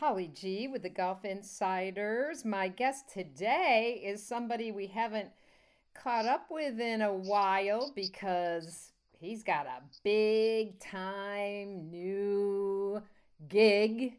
[0.00, 2.42] Holly G with the Golf Insiders.
[2.42, 5.28] My guest today is somebody we haven't
[5.92, 13.02] caught up with in a while because he's got a big time new
[13.50, 14.14] gig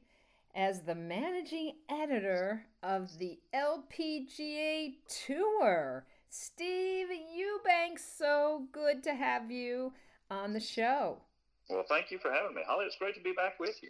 [0.54, 4.94] as the managing editor of the LPGA
[5.26, 6.06] Tour.
[6.30, 9.94] Steve Eubanks, so good to have you
[10.30, 11.18] on the show.
[11.72, 12.86] Well, thank you for having me, Holly.
[12.86, 13.90] It's great to be back with you.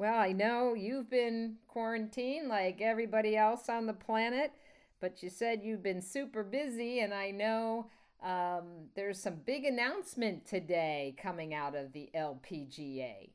[0.00, 4.50] Well, I know you've been quarantined like everybody else on the planet,
[4.98, 7.90] but you said you've been super busy, and I know
[8.22, 13.28] um, there's some big announcement today coming out of the LPGA.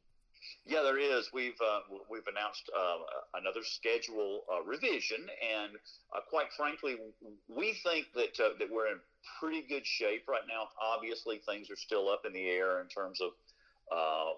[0.65, 1.29] Yeah, there is.
[1.31, 2.97] We've uh, we've announced uh,
[3.39, 5.73] another schedule uh, revision, and
[6.15, 6.95] uh, quite frankly,
[7.47, 8.97] we think that uh, that we're in
[9.39, 10.69] pretty good shape right now.
[10.81, 13.29] Obviously, things are still up in the air in terms of
[13.95, 14.31] uh,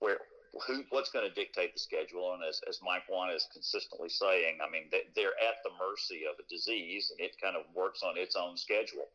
[0.00, 0.18] where
[0.66, 2.34] who what's going to dictate the schedule.
[2.34, 6.22] And as, as Mike Whan is consistently saying, I mean, they, are at the mercy
[6.30, 9.08] of a disease, and it kind of works on its own schedule.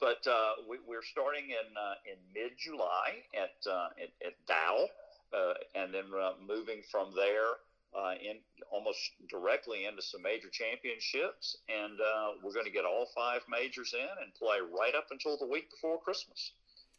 [0.00, 4.88] But uh, we, are starting in uh, in mid July at, uh, at, at Dow,
[5.32, 7.60] uh, and then uh, moving from there
[7.92, 8.38] uh, in
[8.72, 11.98] almost directly into some major championships, and
[12.42, 15.70] we're going to get all five majors in and play right up until the week
[15.70, 16.52] before Christmas.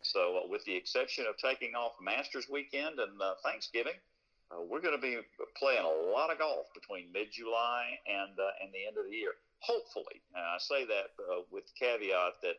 [0.04, 4.00] So, uh, with the exception of taking off Masters weekend and uh, Thanksgiving,
[4.52, 5.18] uh, we're going to be
[5.58, 9.34] playing a lot of golf between mid-July and uh, and the end of the year.
[9.60, 12.58] Hopefully, and I say that uh, with the caveat that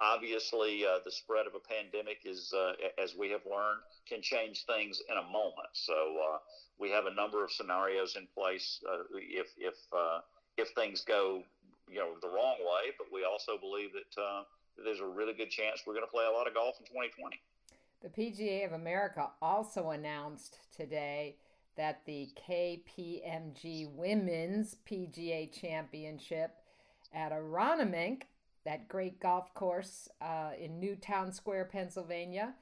[0.00, 2.52] obviously uh, the spread of a pandemic is,
[3.02, 5.72] as we have learned, can change things in a moment.
[5.72, 6.40] So
[6.78, 8.80] we have a number of scenarios in place
[9.12, 9.76] if if
[10.56, 11.44] if things go
[11.88, 14.44] you know the wrong way, but we also believe that
[14.84, 17.40] there's a really good chance we're going to play a lot of golf in 2020.
[18.02, 21.36] The PGA of America also announced today
[21.76, 26.56] that the KPMG Women's PGA Championship
[27.12, 28.22] at Aronimink,
[28.64, 32.54] that great golf course uh, in Newtown Square, Pennsylvania,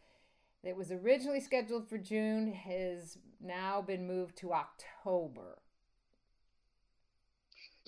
[0.64, 5.58] that was originally scheduled for June, has now been moved to October.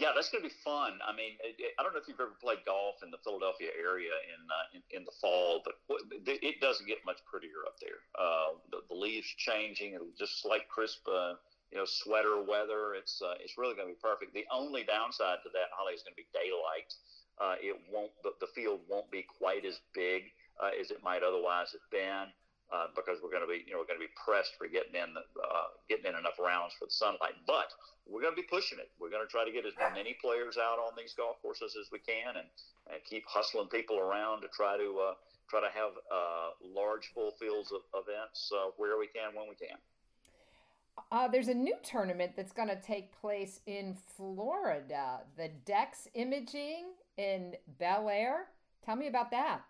[0.01, 0.97] Yeah, that's going to be fun.
[1.05, 1.37] I mean,
[1.77, 4.83] I don't know if you've ever played golf in the Philadelphia area in uh, in,
[4.97, 5.77] in, the fall, but
[6.25, 8.01] it doesn't get much prettier up there.
[8.17, 11.37] Uh, the, the, leaves changing, it'll just like crisp, uh,
[11.69, 12.97] you know, sweater weather.
[12.97, 14.33] It's uh, it's really going to be perfect.
[14.33, 16.91] The only downside to that, Holly, is going to be daylight.
[17.37, 20.33] Uh, it won't the, the field won't be quite as big
[20.65, 22.33] uh, as it might otherwise have been
[22.73, 24.95] uh, because we're going to be, you know, we're going to be pressed for getting
[24.95, 27.35] in, uh, getting in enough rounds for the sunlight.
[27.47, 27.75] But
[28.07, 28.91] we're going to be pushing it.
[28.99, 31.91] We're going to try to get as many players out on these golf courses as
[31.91, 32.49] we can, and,
[32.91, 35.15] and keep hustling people around to try to uh,
[35.51, 39.59] try to have uh, large full fields of events uh, where we can when we
[39.59, 39.77] can.
[41.11, 46.93] Uh, there's a new tournament that's going to take place in Florida, the Dex Imaging
[47.17, 48.45] in Belleair.
[48.85, 49.63] Tell me about that.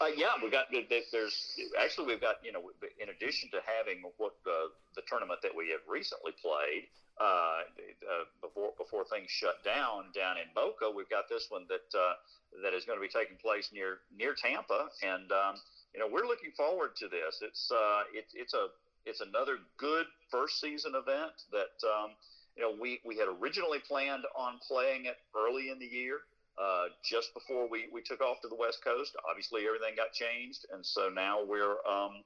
[0.00, 2.62] Uh, yeah, we got there's actually we've got you know
[3.00, 6.88] in addition to having what the the tournament that we have recently played
[7.20, 7.64] uh,
[8.04, 12.14] uh, before before things shut down down in Boca, we've got this one that uh,
[12.62, 15.56] that is going to be taking place near near Tampa, and um,
[15.94, 17.40] you know we're looking forward to this.
[17.40, 18.68] It's uh, it, it's a
[19.06, 22.10] it's another good first season event that um,
[22.56, 26.20] you know we we had originally planned on playing it early in the year
[26.58, 29.16] uh, just before we, we took off to the West Coast.
[29.28, 32.24] Obviously, everything got changed, and so now we're um,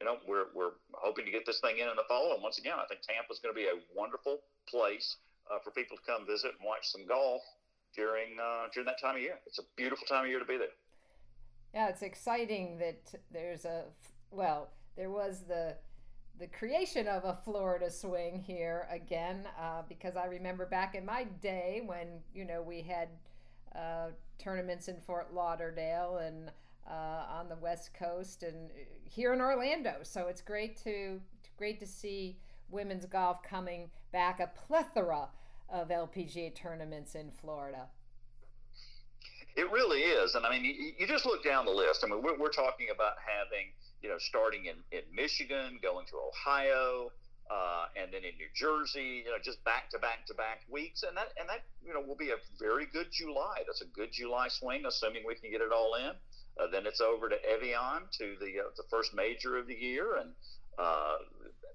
[0.00, 2.32] you know we're we're hoping to get this thing in in the fall.
[2.34, 5.16] And once again, I think Tampa is going to be a wonderful place
[5.50, 7.42] uh, for people to come visit and watch some golf
[7.96, 9.38] during uh, during that time of year.
[9.46, 10.76] It's a beautiful time of year to be there.
[11.74, 13.84] Yeah, it's exciting that there's a
[14.30, 15.76] well, there was the
[16.38, 21.24] the creation of a Florida swing here again, uh, because I remember back in my
[21.24, 23.08] day when you know we had
[23.74, 24.08] uh,
[24.38, 26.50] tournaments in Fort Lauderdale and
[26.88, 28.70] uh, on the West Coast and
[29.04, 29.96] here in Orlando.
[30.02, 31.20] So it's great to
[31.56, 32.38] great to see
[32.70, 34.40] women's golf coming back.
[34.40, 35.28] A plethora
[35.68, 37.86] of LPGA tournaments in Florida.
[39.56, 42.04] It really is, and I mean, you, you just look down the list.
[42.04, 43.72] I mean, we're, we're talking about having
[44.02, 47.10] you know starting in, in Michigan, going to Ohio,
[47.50, 51.02] uh, and then in New Jersey, you know, just back to back to back weeks,
[51.02, 53.62] and that and that you know will be a very good July.
[53.66, 56.14] That's a good July swing, assuming we can get it all in.
[56.60, 60.16] Uh, then it's over to Evian to the uh, the first major of the year,
[60.18, 60.30] and
[60.78, 61.16] uh,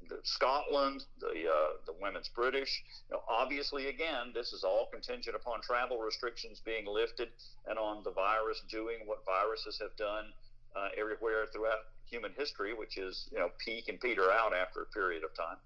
[0.07, 2.83] the Scotland, the uh, the women's British.
[3.09, 7.29] You know, obviously, again, this is all contingent upon travel restrictions being lifted
[7.67, 10.31] and on the virus doing what viruses have done
[10.75, 14.85] uh, everywhere throughout human history, which is you know peak and peter out after a
[14.87, 15.57] period of time.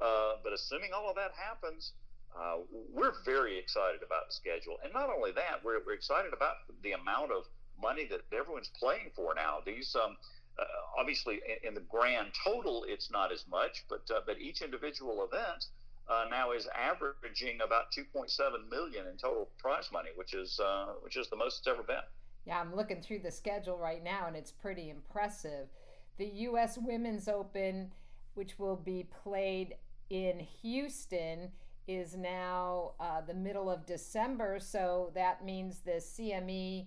[0.00, 1.92] Uh, but assuming all of that happens,
[2.36, 2.58] uh,
[2.92, 4.76] we're very excited about the schedule.
[4.84, 7.44] And not only that, we're, we're excited about the amount of
[7.80, 9.58] money that everyone's playing for now.
[9.64, 10.16] These, um,
[10.58, 10.64] uh,
[10.98, 15.24] obviously, in, in, the grand total, it's not as much, but uh, but each individual
[15.24, 15.66] event
[16.08, 18.28] uh, now is averaging about 2.7
[18.70, 22.06] million in total prize money, which is uh, which is the most it's ever been.
[22.48, 25.68] Yeah, I'm looking through the schedule right now, and it's pretty impressive.
[26.16, 26.78] The U.S.
[26.80, 27.92] Women's Open,
[28.32, 29.74] which will be played
[30.08, 31.50] in Houston
[31.86, 36.86] is now uh, the middle of December, so that means the CME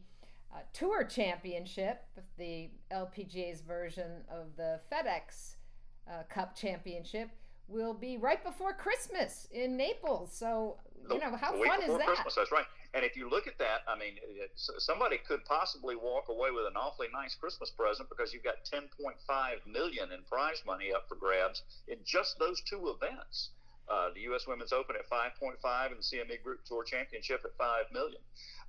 [0.52, 2.06] uh, Tour Championship,
[2.40, 5.58] the LPGA's version of the FedEx
[6.10, 7.30] uh, Cup Championship,
[7.68, 10.34] will be right before Christmas in Naples.
[10.34, 12.08] So, you know, how fun is that?
[12.08, 12.66] Christmas, that's right.
[12.94, 14.20] And if you look at that, I mean,
[14.56, 19.16] somebody could possibly walk away with an awfully nice Christmas present because you've got 10.5
[19.66, 23.50] million in prize money up for grabs in just those two events.
[23.90, 24.48] Uh, the U.S.
[24.48, 25.56] Women's Open at 5.5
[25.88, 28.22] and the CME Group Tour Championship at 5 million.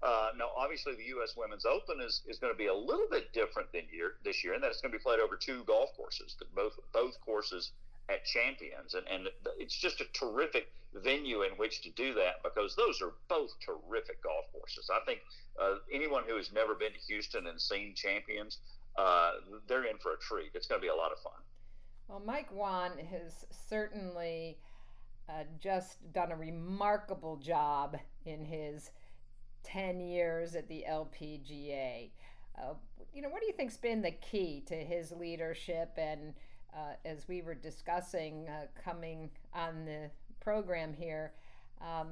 [0.03, 1.35] Uh, now, obviously, the U.S.
[1.37, 4.55] Women's Open is, is going to be a little bit different than year this year,
[4.55, 6.35] and that it's going to be played over two golf courses.
[6.57, 7.71] Both both courses
[8.09, 9.29] at Champions, and and
[9.59, 14.23] it's just a terrific venue in which to do that because those are both terrific
[14.23, 14.91] golf courses.
[14.93, 15.21] I think
[15.61, 18.59] uh, anyone who has never been to Houston and seen Champions,
[18.99, 19.33] uh,
[19.69, 20.51] they're in for a treat.
[20.55, 21.41] It's going to be a lot of fun.
[22.09, 24.59] Well, Mike Whan has certainly
[25.29, 27.97] uh, just done a remarkable job
[28.27, 28.91] in his
[29.65, 32.11] 10 years at the LPGA.
[32.59, 32.75] Uh,
[33.15, 35.93] you know, what do you think's been the key to his leadership?
[35.97, 36.35] And
[36.75, 40.11] uh, as we were discussing uh, coming on the
[40.43, 41.33] program here,
[41.81, 42.09] um,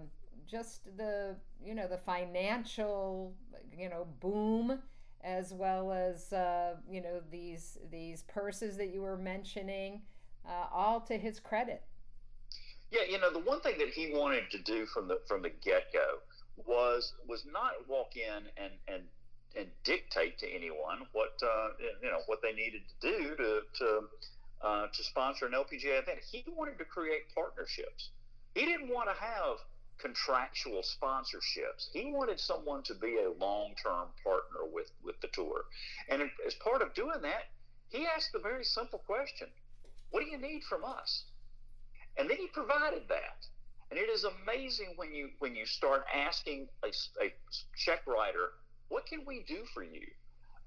[0.47, 3.35] just the you know the financial
[3.77, 4.81] you know boom
[5.23, 10.03] as well as uh, you know these these purses that you were mentioning,
[10.47, 11.83] uh, all to his credit.
[12.91, 15.51] Yeah, you know, the one thing that he wanted to do from the from the
[15.51, 16.19] get go
[16.67, 19.03] was was not walk in and and
[19.57, 21.69] and dictate to anyone what uh,
[22.03, 24.01] you know what they needed to do to to
[24.63, 26.19] uh, to sponsor an LPGA event.
[26.31, 28.11] He wanted to create partnerships.
[28.55, 29.59] He didn't want to have
[29.99, 31.91] contractual sponsorships.
[31.93, 35.65] He wanted someone to be a long term partner with with the tour,
[36.09, 37.51] and as part of doing that,
[37.89, 39.49] he asked the very simple question:
[40.11, 41.25] What do you need from us?
[42.17, 43.47] And then he provided that.
[43.91, 46.89] And it is amazing when you when you start asking a,
[47.23, 47.33] a
[47.77, 48.51] check writer,
[48.89, 50.07] what can we do for you?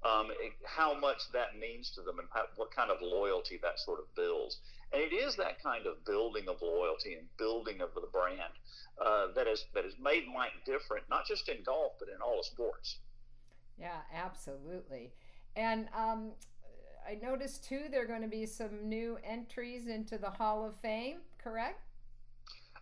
[0.04, 0.28] Um,
[0.66, 4.14] how much that means to them and how, what kind of loyalty that sort of
[4.14, 4.58] builds.
[4.92, 8.52] And it is that kind of building of loyalty and building of the brand
[9.04, 12.42] uh, that has that has made Mike different, not just in golf but in all
[12.42, 12.98] sports.
[13.78, 15.12] Yeah, absolutely.
[15.56, 16.32] And um,
[17.08, 20.76] I noticed too there are going to be some new entries into the Hall of
[20.80, 21.80] Fame, correct?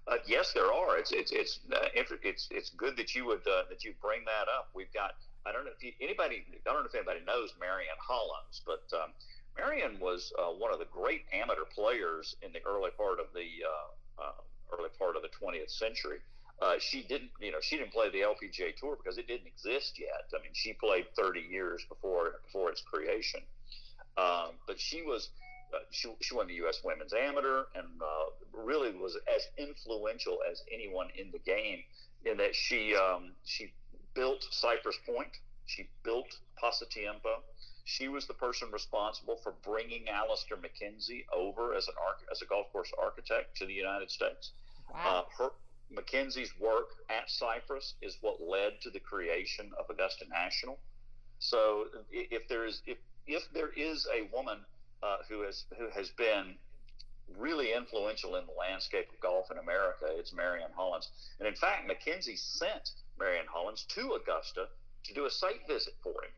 [0.06, 0.98] Uh, yes, there are.
[0.98, 4.48] It's it's it's uh, it's it's good that you would uh, that you bring that
[4.48, 4.70] up.
[4.75, 5.12] We've got
[5.46, 8.84] I don't know if you, anybody I don't know if anybody knows Marion Hollins, but
[8.94, 9.10] um,
[9.56, 13.48] Marion was uh, one of the great amateur players in the early part of the
[13.66, 16.18] uh, uh, early part of the 20th century.
[16.78, 20.30] she didn't, you know, she didn't play the LPGA Tour because it didn't exist yet.
[20.32, 23.40] I mean, she played 30 years before before its creation.
[24.16, 25.30] Um, but she was
[25.74, 26.80] uh, she, she won the U.S.
[26.84, 31.80] Women's Amateur and uh, really was as influential as anyone in the game
[32.25, 33.72] in that she um, she
[34.14, 37.42] built Cypress Point, she built Pasatiempo.
[37.85, 42.47] She was the person responsible for bringing Alister MacKenzie over as an arch- as a
[42.47, 44.52] golf course architect to the United States.
[44.92, 45.26] Wow.
[45.26, 45.50] Uh, her
[45.95, 50.78] MacKenzie's work at Cypress is what led to the creation of Augusta National.
[51.38, 54.59] So if there is if if there is a woman
[55.02, 56.54] uh, who has who has been
[57.38, 61.09] really influential in the landscape of golf in America, it's Marion Hollins.
[61.38, 64.69] And in fact, MacKenzie sent Marion Hollins to Augusta
[65.04, 66.31] to do a site visit for him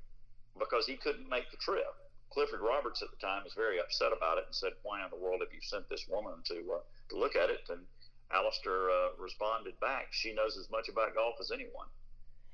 [0.59, 1.95] because he couldn't make the trip.
[2.31, 5.17] Clifford Roberts at the time was very upset about it and said, "Why in the
[5.17, 7.87] world have you sent this woman to uh, to look at it?" And
[8.33, 11.87] Alister uh, responded back, "She knows as much about golf as anyone."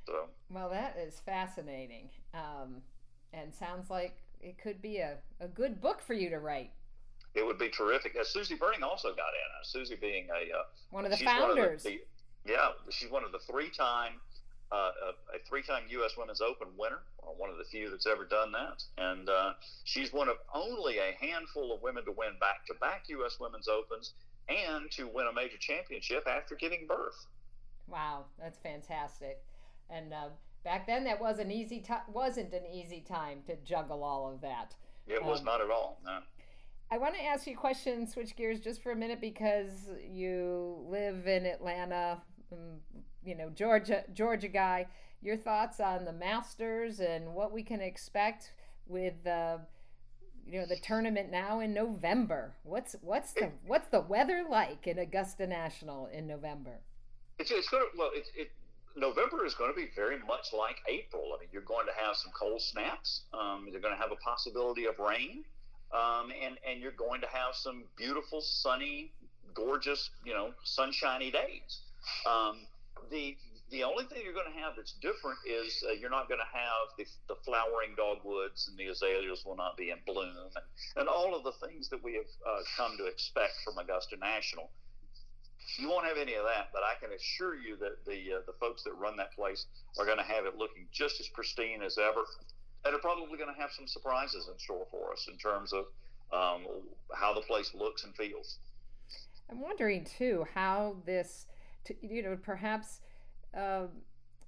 [0.06, 2.82] So, well, that is fascinating, um,
[3.32, 6.72] and sounds like it could be a, a good book for you to write.
[7.34, 8.16] It would be terrific.
[8.18, 9.50] Uh, Susie Berning also got in.
[9.60, 11.84] Uh, Susie being a uh, one of the founders.
[11.86, 12.04] Of the, the,
[12.44, 14.20] yeah, she's one of the three-time
[14.72, 16.12] uh, a, a, three-time U.S.
[16.16, 17.00] Women's Open winner,
[17.36, 19.52] one of the few that's ever done that, and uh,
[19.84, 23.38] she's one of only a handful of women to win back-to-back U.S.
[23.40, 24.12] Women's Opens
[24.48, 27.26] and to win a major championship after giving birth.
[27.88, 29.42] Wow, that's fantastic!
[29.88, 30.28] And uh,
[30.64, 34.40] back then that was an easy t- wasn't an easy time to juggle all of
[34.42, 34.74] that.
[35.08, 35.98] It was um, not at all.
[36.04, 36.18] No.
[36.92, 39.70] I want to ask you a question, switch gears just for a minute because
[40.08, 42.20] you live in Atlanta,
[43.24, 44.86] you know, Georgia, Georgia guy.
[45.22, 48.52] Your thoughts on the Masters and what we can expect
[48.86, 49.58] with uh,
[50.46, 52.54] you know the tournament now in November.
[52.64, 56.80] What's what's the what's the weather like in Augusta National in November?
[57.38, 58.50] It's, it's going to well, it, it
[58.96, 61.32] November is going to be very much like April.
[61.36, 63.22] I mean, you're going to have some cold snaps.
[63.32, 65.44] Um, you're going to have a possibility of rain,
[65.92, 69.12] um, and and you're going to have some beautiful, sunny,
[69.54, 71.80] gorgeous, you know, sunshiny days.
[72.26, 72.66] Um,
[73.10, 73.36] the
[73.70, 76.50] the only thing you're going to have that's different is uh, you're not going to
[76.50, 80.64] have the, the flowering dogwoods and the azaleas will not be in bloom and,
[80.96, 84.70] and all of the things that we have uh, come to expect from Augusta National.
[85.78, 88.54] You won't have any of that, but I can assure you that the uh, the
[88.58, 89.66] folks that run that place
[89.98, 92.24] are going to have it looking just as pristine as ever,
[92.84, 95.84] and are probably going to have some surprises in store for us in terms of
[96.32, 96.66] um,
[97.14, 98.58] how the place looks and feels.
[99.50, 101.46] I'm wondering too how this,
[102.02, 103.00] you know, perhaps
[103.56, 103.86] uh,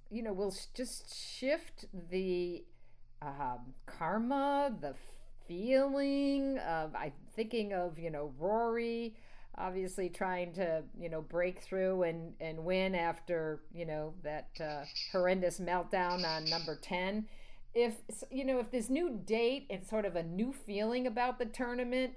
[0.09, 2.63] you know, we'll just shift the
[3.21, 4.93] um, karma, the
[5.47, 9.15] feeling of, I'm thinking of, you know, Rory
[9.55, 14.83] obviously trying to, you know, break through and, and win after, you know, that uh,
[15.11, 17.27] horrendous meltdown on number 10.
[17.75, 17.95] If,
[18.31, 22.13] you know, if this new date and sort of a new feeling about the tournament,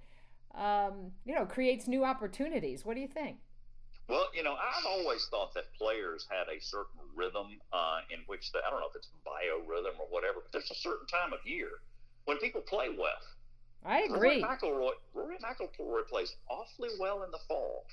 [0.55, 2.85] um, you know, creates new opportunities.
[2.85, 3.39] What do you think?
[4.09, 8.53] Well, you know, I've always thought that players had a certain rhythm uh, in which
[8.53, 11.41] they, I don't know if it's biorhythm or whatever, but there's a certain time of
[11.45, 11.83] year
[12.25, 13.19] when people play well.
[13.85, 14.43] I agree.
[14.43, 17.85] Rory McIlroy, Rory McIlroy plays awfully well in the fall.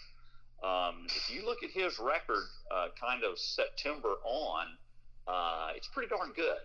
[0.63, 4.67] Um, if you look at his record, uh, kind of September on,
[5.27, 6.61] uh, it's pretty darn good.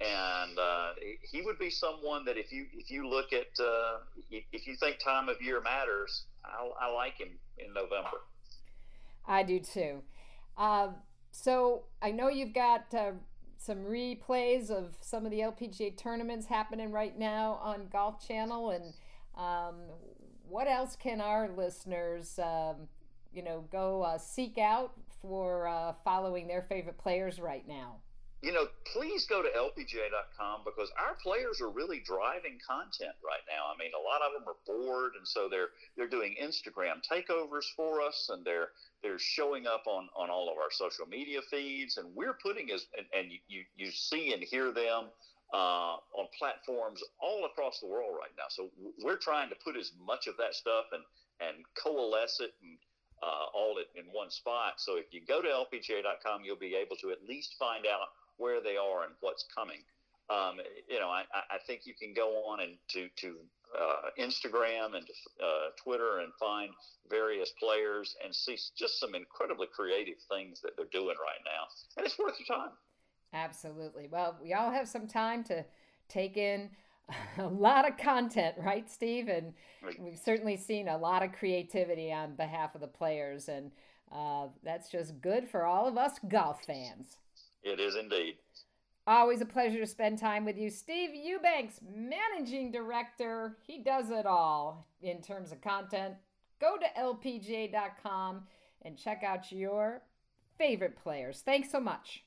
[0.00, 0.90] And uh,
[1.22, 3.98] he would be someone that if you if you look at uh,
[4.30, 8.20] if you think time of year matters, I, I like him in November.
[9.26, 10.02] I do too.
[10.56, 10.88] Uh,
[11.30, 13.12] so I know you've got uh,
[13.58, 18.94] some replays of some of the LPGA tournaments happening right now on Golf Channel, and
[19.36, 19.74] um,
[20.48, 22.88] what else can our listeners, um,
[23.32, 27.96] you know, go uh, seek out for uh, following their favorite players right now?
[28.42, 33.72] You know, please go to lpga.com because our players are really driving content right now.
[33.72, 37.64] I mean, a lot of them are bored, and so they're they're doing Instagram takeovers
[37.74, 38.68] for us, and they're
[39.02, 42.86] they're showing up on on all of our social media feeds, and we're putting as
[42.96, 45.08] and, and you you see and hear them
[45.54, 48.46] uh, on platforms all across the world right now.
[48.50, 48.68] So
[49.02, 51.02] we're trying to put as much of that stuff and
[51.40, 52.76] and coalesce it and
[53.22, 54.74] uh, all in one spot.
[54.76, 58.60] So if you go to lpga.com, you'll be able to at least find out where
[58.62, 59.80] they are and what's coming.
[60.28, 60.56] Um,
[60.88, 63.36] you know, I, I think you can go on and to to
[63.78, 65.06] uh, Instagram and
[65.40, 66.70] uh, Twitter and find
[67.08, 71.66] various players and see just some incredibly creative things that they're doing right now,
[71.96, 72.70] and it's worth your time.
[73.32, 74.08] Absolutely.
[74.10, 75.64] Well, we all have some time to
[76.08, 76.70] take in
[77.38, 79.28] a lot of content, right, Steve?
[79.28, 79.52] And
[79.98, 83.70] we've certainly seen a lot of creativity on behalf of the players, and
[84.12, 87.18] uh, that's just good for all of us golf fans.
[87.66, 88.36] It is indeed.
[89.08, 90.70] Always a pleasure to spend time with you.
[90.70, 93.56] Steve Eubanks, managing director.
[93.66, 96.14] He does it all in terms of content.
[96.60, 98.44] Go to lpga.com
[98.82, 100.02] and check out your
[100.56, 101.42] favorite players.
[101.44, 102.22] Thanks so much.